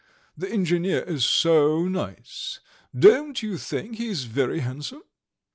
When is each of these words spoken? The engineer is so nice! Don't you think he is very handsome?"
The 0.35 0.49
engineer 0.49 1.03
is 1.03 1.23
so 1.25 1.87
nice! 1.87 2.59
Don't 2.97 3.43
you 3.43 3.59
think 3.59 3.97
he 3.97 4.07
is 4.07 4.23
very 4.23 4.57
handsome?" 4.61 5.03